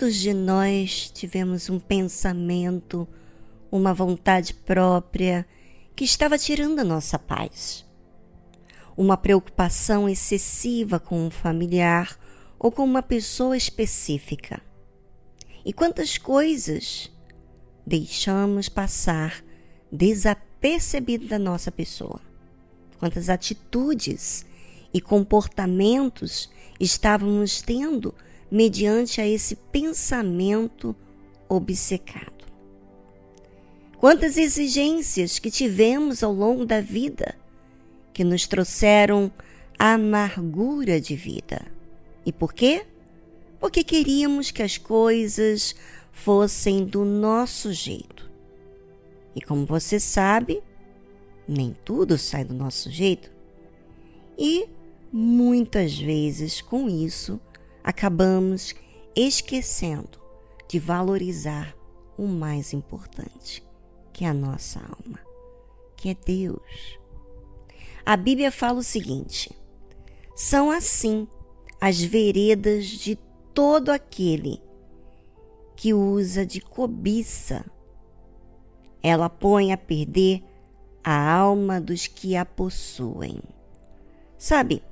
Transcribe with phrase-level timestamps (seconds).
[0.00, 3.06] Quantos de nós tivemos um pensamento,
[3.70, 5.46] uma vontade própria
[5.94, 7.84] que estava tirando a nossa paz?
[8.96, 12.18] Uma preocupação excessiva com um familiar
[12.58, 14.62] ou com uma pessoa específica.
[15.66, 17.12] E quantas coisas
[17.86, 19.44] deixamos passar
[19.92, 22.22] desapercebido da nossa pessoa?
[22.98, 24.46] Quantas atitudes
[24.94, 26.48] e comportamentos
[26.80, 28.14] estávamos tendo
[28.50, 30.94] mediante a esse pensamento
[31.48, 32.44] obcecado?
[33.98, 37.36] Quantas exigências que tivemos ao longo da vida
[38.12, 39.30] que nos trouxeram
[39.80, 41.66] amargura de vida.
[42.26, 42.84] E por quê?
[43.58, 45.74] Porque queríamos que as coisas
[46.12, 48.30] fossem do nosso jeito.
[49.34, 50.62] E como você sabe,
[51.48, 53.30] nem tudo sai do nosso jeito.
[54.36, 54.68] E
[55.10, 57.40] muitas vezes com isso
[57.82, 58.74] acabamos
[59.14, 60.18] esquecendo
[60.68, 61.74] de valorizar
[62.16, 63.64] o mais importante,
[64.12, 65.18] que é a nossa alma,
[65.96, 66.98] que é Deus.
[68.04, 69.50] A Bíblia fala o seguinte:
[70.34, 71.26] são assim
[71.80, 73.16] as veredas de
[73.54, 74.60] todo aquele
[75.74, 77.64] que usa de cobiça.
[79.02, 80.42] Ela põe a perder
[81.02, 83.40] a alma dos que a possuem.
[84.36, 84.82] Sabe,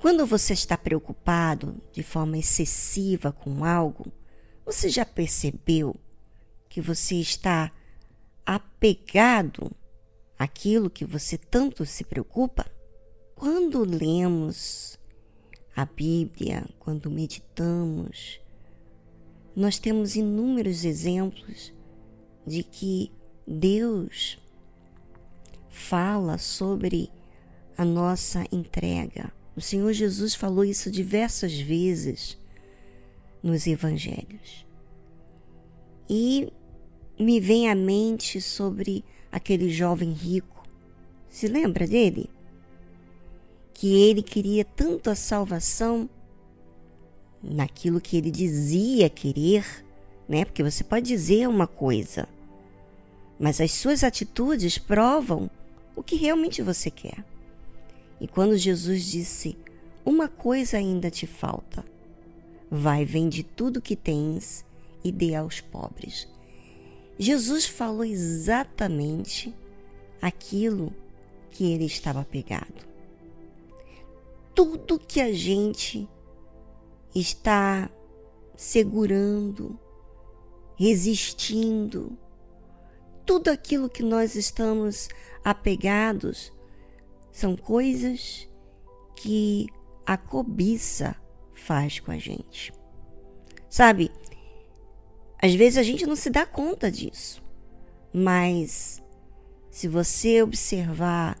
[0.00, 4.12] quando você está preocupado de forma excessiva com algo,
[4.64, 5.96] você já percebeu
[6.68, 7.72] que você está
[8.46, 9.72] apegado
[10.38, 12.64] àquilo que você tanto se preocupa?
[13.34, 14.98] Quando lemos
[15.74, 18.40] a Bíblia, quando meditamos,
[19.54, 21.72] nós temos inúmeros exemplos
[22.46, 23.10] de que
[23.46, 24.38] Deus
[25.68, 27.10] fala sobre
[27.76, 29.32] a nossa entrega.
[29.58, 32.38] O Senhor Jesus falou isso diversas vezes
[33.42, 34.64] nos evangelhos.
[36.08, 36.52] E
[37.18, 40.62] me vem à mente sobre aquele jovem rico.
[41.28, 42.30] Se lembra dele?
[43.74, 46.08] Que ele queria tanto a salvação
[47.42, 49.84] naquilo que ele dizia querer,
[50.28, 50.44] né?
[50.44, 52.28] Porque você pode dizer uma coisa,
[53.40, 55.50] mas as suas atitudes provam
[55.96, 57.24] o que realmente você quer.
[58.20, 59.56] E quando Jesus disse:
[60.04, 61.84] Uma coisa ainda te falta,
[62.70, 64.64] vai, vende tudo que tens
[65.02, 66.28] e dê aos pobres.
[67.18, 69.54] Jesus falou exatamente
[70.20, 70.94] aquilo
[71.50, 72.86] que ele estava pegado.
[74.54, 76.08] Tudo que a gente
[77.14, 77.90] está
[78.56, 79.78] segurando,
[80.76, 82.16] resistindo,
[83.24, 85.08] tudo aquilo que nós estamos
[85.44, 86.52] apegados
[87.30, 88.48] são coisas
[89.16, 89.66] que
[90.06, 91.16] a cobiça
[91.52, 92.72] faz com a gente.
[93.68, 94.10] Sabe,
[95.40, 97.42] às vezes a gente não se dá conta disso,
[98.12, 99.02] mas
[99.70, 101.38] se você observar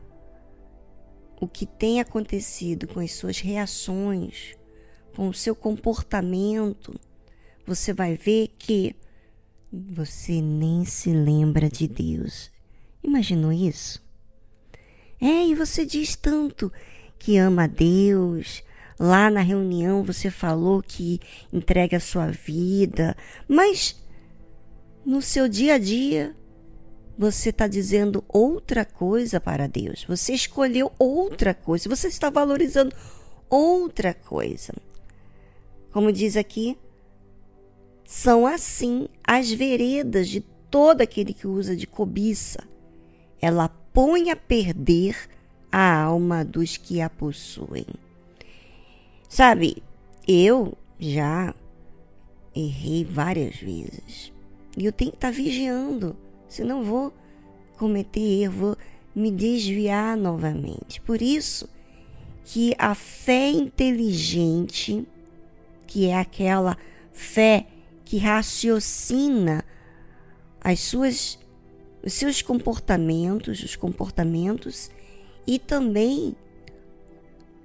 [1.40, 4.54] o que tem acontecido com as suas reações,
[5.14, 6.98] com o seu comportamento,
[7.66, 8.94] você vai ver que
[9.72, 12.50] você nem se lembra de Deus.
[13.02, 14.07] Imaginou isso?
[15.20, 16.72] É, e você diz tanto
[17.18, 18.62] que ama a Deus.
[18.98, 21.20] Lá na reunião você falou que
[21.52, 23.96] entrega a sua vida, mas
[25.04, 26.34] no seu dia a dia
[27.16, 30.04] você está dizendo outra coisa para Deus.
[30.08, 31.88] Você escolheu outra coisa.
[31.88, 32.94] Você está valorizando
[33.50, 34.72] outra coisa.
[35.92, 36.78] Como diz aqui,
[38.04, 40.40] são assim as veredas de
[40.70, 42.62] todo aquele que usa de cobiça.
[43.40, 45.28] Ela põe a perder
[45.72, 47.84] a alma dos que a possuem.
[49.28, 49.82] Sabe,
[50.24, 51.52] eu já
[52.54, 54.32] errei várias vezes.
[54.76, 56.16] E eu tenho que estar tá vigiando,
[56.48, 57.12] senão vou
[57.76, 58.76] cometer erro, vou
[59.16, 61.00] me desviar novamente.
[61.00, 61.68] Por isso
[62.44, 65.04] que a fé inteligente,
[65.88, 66.78] que é aquela
[67.10, 67.66] fé
[68.04, 69.64] que raciocina
[70.60, 71.36] as suas
[72.02, 74.90] os seus comportamentos, os comportamentos
[75.46, 76.36] e também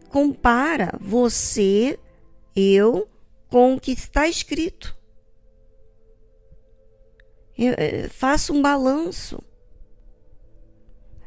[0.09, 1.99] compara você,
[2.55, 3.07] eu,
[3.49, 4.95] com o que está escrito.
[7.57, 7.73] Eu,
[8.09, 9.41] faça um balanço.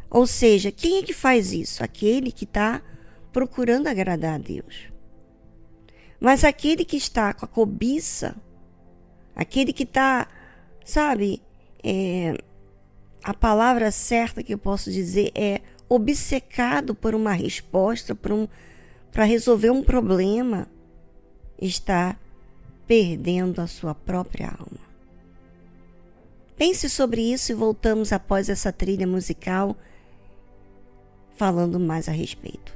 [0.08, 1.82] Ou seja, quem é que faz isso?
[1.82, 2.82] Aquele que está
[3.32, 4.88] procurando agradar a Deus.
[6.18, 8.34] Mas aquele que está com a cobiça,
[9.34, 10.28] aquele que está,
[10.84, 11.42] sabe,
[11.82, 12.34] é,
[13.26, 18.46] a palavra certa que eu posso dizer é obcecado por uma resposta, por um,
[19.10, 20.68] para resolver um problema,
[21.60, 22.16] está
[22.86, 24.86] perdendo a sua própria alma.
[26.56, 29.76] Pense sobre isso e voltamos após essa trilha musical
[31.34, 32.75] falando mais a respeito.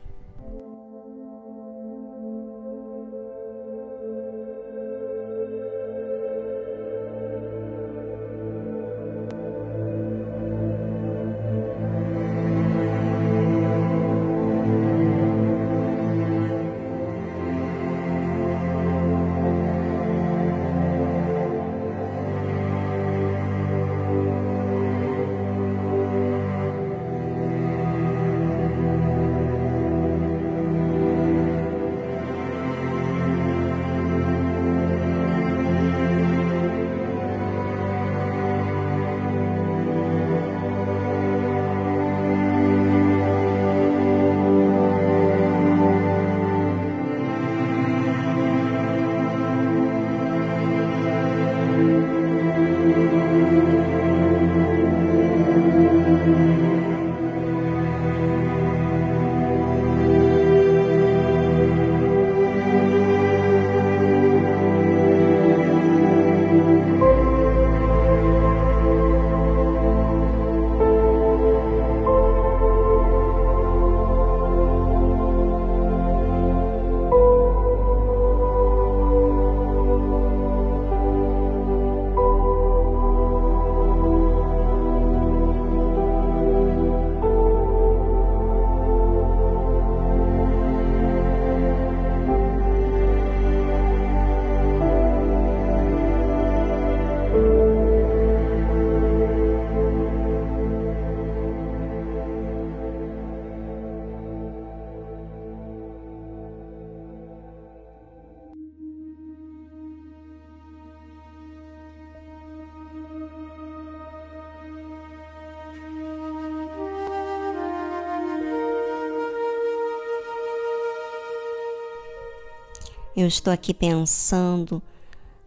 [123.16, 124.80] Eu estou aqui pensando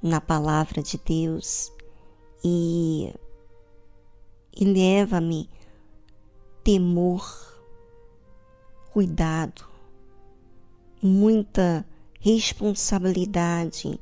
[0.02, 1.72] na palavra de Deus
[2.44, 3.14] e,
[4.54, 5.50] e leva-me
[6.62, 7.26] temor,
[8.92, 9.66] cuidado,
[11.02, 11.86] muita
[12.20, 13.98] responsabilidade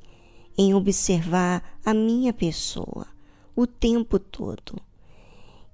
[0.57, 3.07] em observar a minha pessoa
[3.55, 4.81] o tempo todo.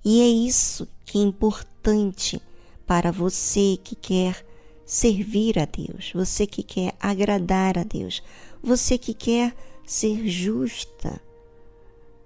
[0.04, 2.42] E é isso que é importante
[2.86, 4.46] para você que quer
[4.88, 8.24] servir a Deus, você que quer agradar a Deus,
[8.64, 9.54] você que quer
[9.86, 11.22] ser justa,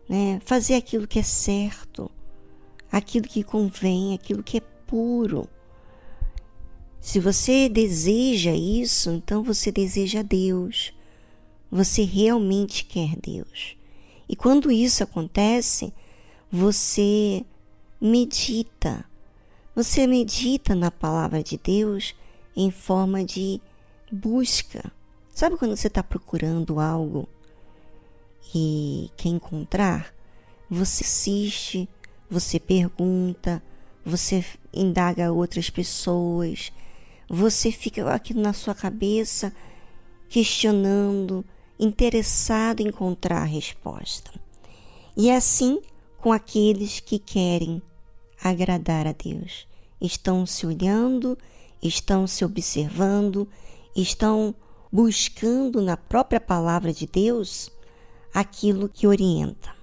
[0.08, 0.40] né?
[0.46, 2.10] fazer aquilo que é certo,
[2.92, 5.50] aquilo que convém, aquilo que é puro.
[7.00, 10.94] Se você deseja isso, então você deseja Deus.
[11.72, 13.76] Você realmente quer Deus.
[14.30, 15.92] E quando isso acontece,
[16.52, 17.44] você
[18.00, 19.04] medita.
[19.76, 22.14] Você medita na palavra de Deus
[22.56, 23.62] em forma de
[24.12, 24.92] busca.
[25.34, 27.28] Sabe quando você está procurando algo
[28.54, 30.14] e quer encontrar?
[30.70, 31.88] Você assiste,
[32.30, 33.62] você pergunta,
[34.06, 36.72] você indaga outras pessoas,
[37.30, 39.54] você fica aqui na sua cabeça
[40.30, 41.46] questionando,
[41.80, 44.32] interessado em encontrar a resposta.
[45.16, 45.82] E é assim
[46.18, 47.82] com aqueles que querem
[48.42, 49.68] agradar a Deus.
[50.00, 51.38] Estão se olhando
[51.82, 53.48] estão se observando,
[53.96, 54.54] estão
[54.92, 57.72] buscando na própria palavra de Deus
[58.34, 59.74] aquilo que orienta,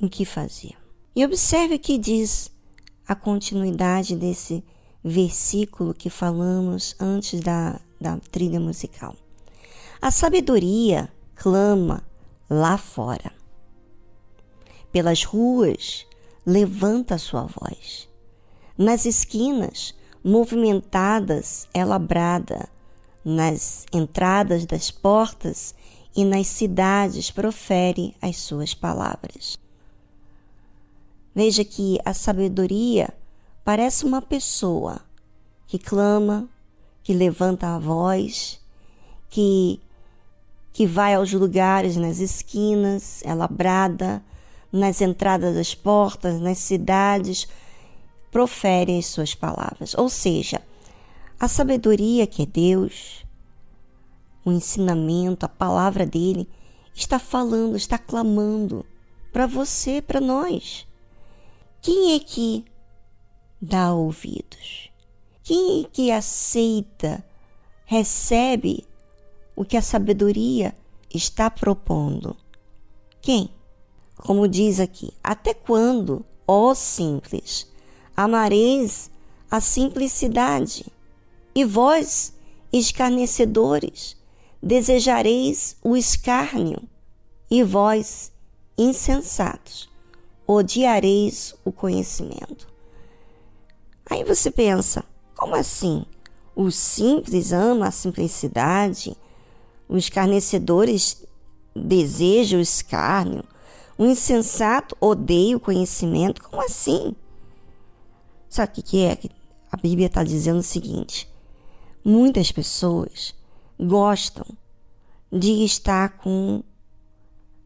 [0.00, 0.74] o que fazer.
[1.14, 2.50] E observe o que diz
[3.06, 4.64] a continuidade desse
[5.02, 9.14] versículo que falamos antes da, da trilha musical.
[10.00, 12.02] A sabedoria clama
[12.50, 13.32] lá fora.
[14.92, 16.06] Pelas ruas,
[16.44, 18.08] levanta sua voz.
[18.76, 19.94] Nas esquinas,
[20.26, 22.68] movimentadas é labrada,
[23.24, 25.72] nas entradas das portas
[26.16, 29.56] e nas cidades profere as suas palavras.
[31.32, 33.14] Veja que a sabedoria
[33.64, 35.00] parece uma pessoa
[35.64, 36.48] que clama,
[37.04, 38.60] que levanta a voz,
[39.30, 39.80] que
[40.72, 44.22] que vai aos lugares nas esquinas, é labrada,
[44.70, 47.48] nas entradas das portas, nas cidades,
[48.36, 49.94] profere as suas palavras.
[49.94, 50.60] Ou seja,
[51.40, 53.24] a sabedoria que é Deus,
[54.44, 56.46] o ensinamento, a palavra dele,
[56.94, 58.84] está falando, está clamando
[59.32, 60.86] para você, para nós.
[61.80, 62.62] Quem é que
[63.58, 64.90] dá ouvidos?
[65.42, 67.24] Quem é que aceita,
[67.86, 68.86] recebe
[69.56, 70.76] o que a sabedoria
[71.08, 72.36] está propondo?
[73.22, 73.48] Quem?
[74.14, 77.74] Como diz aqui, até quando, ó simples,
[78.16, 79.10] amareis
[79.50, 80.86] a simplicidade?
[81.54, 82.32] E vós,
[82.72, 84.16] escarnecedores,
[84.62, 86.82] desejareis o escárnio?
[87.50, 88.32] E vós,
[88.76, 89.88] insensatos,
[90.46, 92.66] odiareis o conhecimento?
[94.08, 95.04] Aí você pensa,
[95.36, 96.04] como assim?
[96.54, 99.16] Os simples amam a simplicidade,
[99.88, 101.24] os escarnecedores
[101.74, 103.44] desejam o escárnio,
[103.98, 106.42] o insensato odeia o conhecimento.
[106.42, 107.14] Como assim?
[108.48, 109.18] Sabe o que é?
[109.70, 111.28] A Bíblia está dizendo o seguinte:
[112.04, 113.34] muitas pessoas
[113.78, 114.46] gostam
[115.30, 116.62] de estar com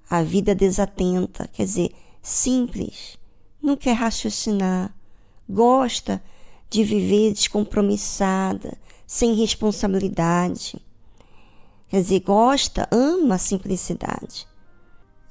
[0.09, 3.17] a vida desatenta, quer dizer, simples,
[3.63, 4.93] não quer raciocinar,
[5.49, 6.23] gosta
[6.69, 10.81] de viver descompromissada, sem responsabilidade.
[11.89, 14.49] Quer dizer, gosta, ama a simplicidade.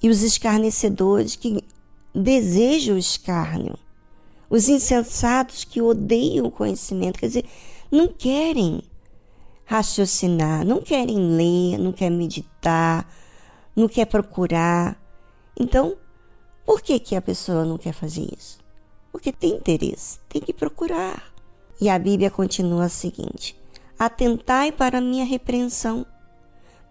[0.02, 1.64] E os escarnecedores que
[2.14, 3.78] desejam o escárnio.
[4.50, 7.46] Os insensatos que odeiam o conhecimento, quer dizer,
[7.92, 8.82] não querem
[9.64, 13.08] raciocinar, não querem ler, não querem meditar,
[13.76, 15.00] não quer procurar.
[15.60, 15.96] Então,
[16.66, 18.58] por que, que a pessoa não quer fazer isso?
[19.12, 21.32] Porque tem interesse, tem que procurar.
[21.80, 23.56] E a Bíblia continua a seguinte:
[23.98, 26.06] Atentai para a minha repreensão,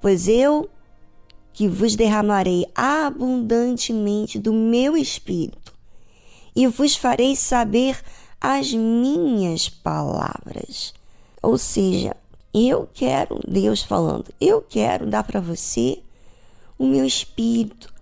[0.01, 0.71] pois eu
[1.53, 5.68] que vos derramarei abundantemente do meu espírito
[6.59, 8.03] e vos farei saber
[8.41, 10.93] as minhas palavras.
[11.41, 12.17] Ou seja,
[12.53, 16.03] eu quero, Deus falando, eu quero dar para você
[16.77, 17.95] o meu espírito,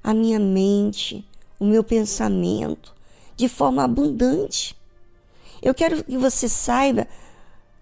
[0.00, 1.26] a minha mente,
[1.58, 2.94] o meu pensamento,
[3.34, 4.76] de forma abundante.
[5.60, 7.08] Eu quero que você saiba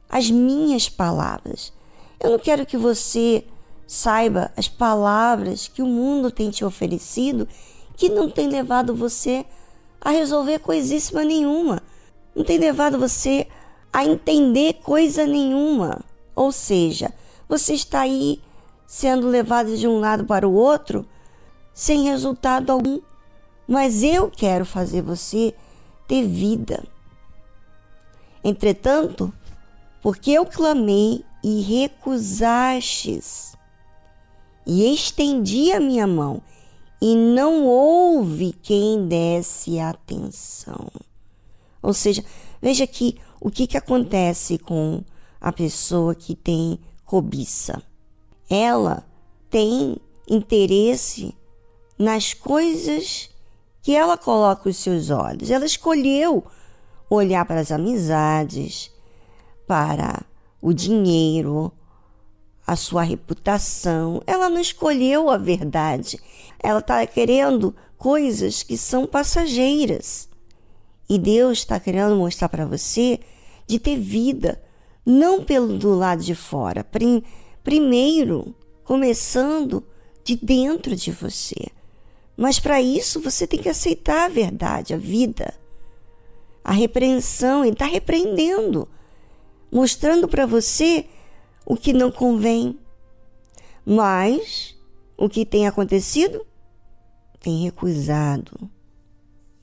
[0.08, 1.74] as minhas palavras.
[2.18, 3.44] Eu não quero que você
[3.86, 7.46] saiba as palavras que o mundo tem te oferecido
[7.98, 9.61] que não tem levado você a
[10.10, 11.80] resolver coisíssima nenhuma.
[12.34, 13.46] Não tem levado você
[13.92, 16.00] a entender coisa nenhuma.
[16.34, 17.12] Ou seja,
[17.48, 18.40] você está aí
[18.86, 21.06] sendo levado de um lado para o outro
[21.72, 23.00] sem resultado algum.
[23.66, 25.54] Mas eu quero fazer você
[26.08, 26.82] ter vida.
[28.44, 29.32] Entretanto,
[30.02, 33.56] porque eu clamei e recusastes,
[34.66, 36.40] e estendi a minha mão,
[37.04, 40.86] e não houve quem desse atenção.
[41.82, 42.24] Ou seja,
[42.60, 45.02] veja aqui o que, que acontece com
[45.40, 47.82] a pessoa que tem cobiça.
[48.48, 49.04] Ela
[49.50, 49.96] tem
[50.30, 51.34] interesse
[51.98, 53.28] nas coisas
[53.82, 55.50] que ela coloca os seus olhos.
[55.50, 56.46] Ela escolheu
[57.10, 58.92] olhar para as amizades,
[59.66, 60.24] para
[60.60, 61.72] o dinheiro,
[62.66, 64.22] a sua reputação.
[64.26, 66.20] Ela não escolheu a verdade.
[66.62, 70.28] Ela está querendo coisas que são passageiras.
[71.08, 73.20] E Deus está querendo mostrar para você
[73.66, 74.62] de ter vida,
[75.04, 77.22] não pelo do lado de fora, prim,
[77.62, 78.54] primeiro
[78.84, 79.84] começando
[80.24, 81.68] de dentro de você.
[82.36, 85.54] Mas para isso você tem que aceitar a verdade, a vida
[86.64, 88.88] a repreensão, ele está repreendendo,
[89.70, 91.06] mostrando para você
[91.64, 92.78] o que não convém.
[93.84, 94.76] Mas
[95.16, 96.46] o que tem acontecido?
[97.40, 98.70] Tem recusado,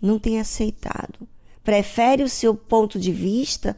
[0.02, 1.28] não tem aceitado.
[1.64, 3.78] Prefere o seu ponto de vista,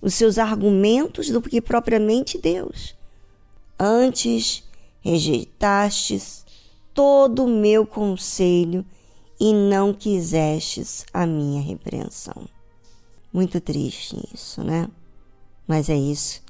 [0.00, 2.94] os seus argumentos, do que propriamente Deus.
[3.78, 4.64] Antes
[5.00, 6.44] rejeitastes
[6.92, 8.84] todo o meu conselho
[9.38, 12.48] e não quisestes a minha repreensão.
[13.32, 14.88] Muito triste isso, né?
[15.66, 16.42] Mas é isso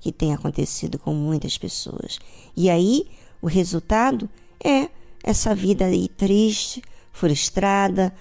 [0.00, 2.18] que tem acontecido com muitas pessoas.
[2.56, 3.06] E aí,
[3.40, 4.28] o resultado
[4.62, 4.88] é
[5.22, 8.12] essa vida aí triste, frustrada.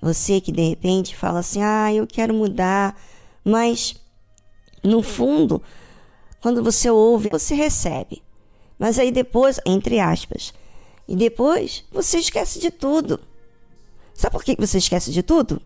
[0.00, 2.96] Você que de repente fala assim: ah, eu quero mudar,
[3.44, 3.96] mas
[4.84, 5.62] no fundo,
[6.40, 8.22] quando você ouve, você recebe.
[8.78, 10.52] Mas aí depois, entre aspas,
[11.08, 13.18] e depois você esquece de tudo.
[14.12, 15.60] Sabe por que você esquece de tudo?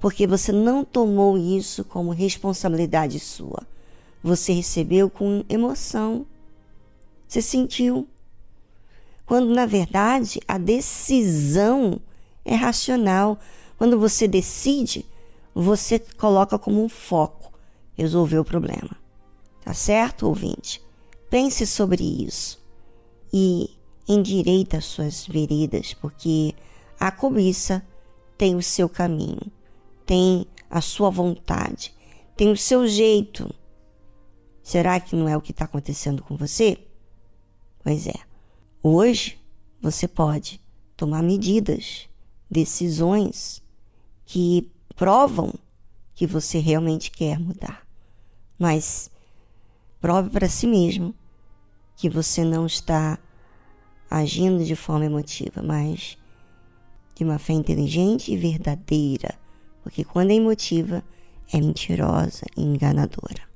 [0.00, 3.66] porque você não tomou isso como responsabilidade sua.
[4.22, 6.26] Você recebeu com emoção.
[7.26, 8.08] Você sentiu.
[9.24, 12.00] Quando na verdade a decisão
[12.44, 13.38] é racional.
[13.76, 15.06] Quando você decide,
[15.54, 17.52] você coloca como um foco
[17.94, 18.96] resolver o problema.
[19.64, 20.82] Tá certo, ouvinte?
[21.30, 22.58] Pense sobre isso
[23.32, 23.70] e
[24.08, 26.54] endireita as suas veredas, porque
[26.98, 27.86] a cobiça
[28.36, 29.52] tem o seu caminho
[30.08, 31.94] tem a sua vontade,
[32.34, 33.54] tem o seu jeito.
[34.68, 36.76] Será que não é o que está acontecendo com você?
[37.82, 38.12] Pois é.
[38.82, 39.40] Hoje
[39.80, 40.60] você pode
[40.94, 42.06] tomar medidas,
[42.50, 43.62] decisões
[44.26, 45.54] que provam
[46.14, 47.82] que você realmente quer mudar.
[48.58, 49.10] Mas
[50.02, 51.14] prove para si mesmo
[51.96, 53.18] que você não está
[54.10, 56.18] agindo de forma emotiva, mas
[57.14, 59.34] de uma fé inteligente e verdadeira,
[59.82, 61.02] porque quando é emotiva
[61.50, 63.47] é mentirosa e enganadora.